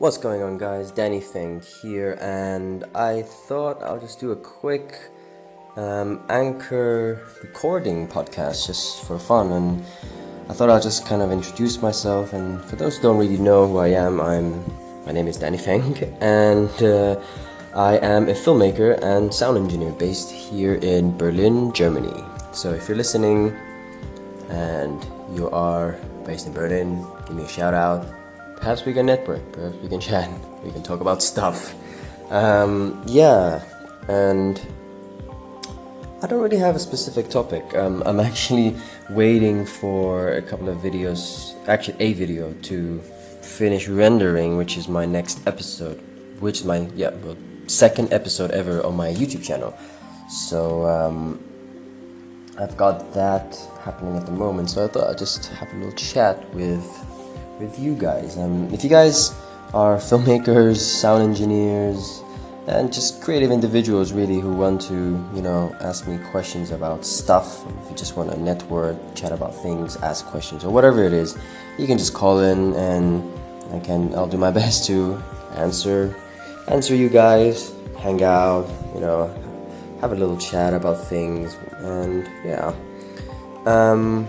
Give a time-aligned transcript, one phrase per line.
[0.00, 0.90] What's going on, guys?
[0.90, 4.96] Danny Fink here, and I thought I'll just do a quick
[5.76, 9.52] um, anchor recording podcast just for fun.
[9.52, 9.84] And
[10.48, 12.32] I thought I'll just kind of introduce myself.
[12.32, 14.64] And for those who don't really know who I am, I'm
[15.04, 17.20] my name is Danny Fink, and uh,
[17.76, 22.24] I am a filmmaker and sound engineer based here in Berlin, Germany.
[22.54, 23.54] So if you're listening
[24.48, 25.04] and
[25.36, 25.92] you are
[26.24, 28.06] based in Berlin, give me a shout out
[28.60, 30.30] perhaps we can network, perhaps we can chat,
[30.62, 31.74] we can talk about stuff.
[32.30, 33.62] Um, yeah,
[34.08, 34.60] and
[36.22, 37.74] I don't really have a specific topic.
[37.74, 38.76] Um, I'm actually
[39.08, 43.00] waiting for a couple of videos, actually, a video to
[43.40, 45.98] finish rendering, which is my next episode,
[46.40, 47.36] which is my, yeah, well,
[47.66, 49.76] second episode ever on my YouTube channel.
[50.28, 51.42] So, um,
[52.58, 55.92] I've got that happening at the moment, so I thought I'd just have a little
[55.92, 56.84] chat with
[57.60, 58.38] with you guys.
[58.38, 59.34] Um, if you guys
[59.74, 62.22] are filmmakers, sound engineers,
[62.66, 64.94] and just creative individuals really who want to,
[65.34, 69.54] you know, ask me questions about stuff, if you just want to network, chat about
[69.54, 71.38] things, ask questions, or whatever it is,
[71.78, 73.22] you can just call in and
[73.72, 75.22] I can, I'll do my best to
[75.56, 76.16] answer,
[76.68, 79.34] answer you guys, hang out, you know,
[80.00, 82.72] have a little chat about things, and yeah.
[83.66, 84.26] Um,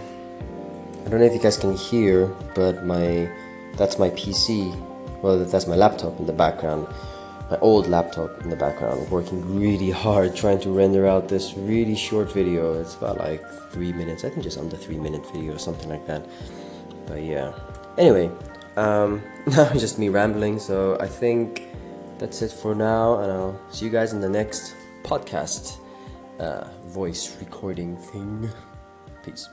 [1.06, 3.30] I don't know if you guys can hear, but my
[3.76, 4.76] that's my PC.
[5.22, 6.88] Well, that's my laptop in the background.
[7.50, 11.96] My old laptop in the background, working really hard trying to render out this really
[11.96, 12.80] short video.
[12.80, 14.24] It's about like three minutes.
[14.24, 16.26] I think just under three minute video or something like that.
[17.08, 17.54] But yeah.
[17.98, 18.32] Anyway,
[18.78, 20.60] um, now just me rambling.
[20.60, 21.68] So I think
[22.20, 25.78] that's it for now, and I'll see you guys in the next podcast
[26.40, 28.50] uh, voice recording thing.
[29.24, 29.50] Peace.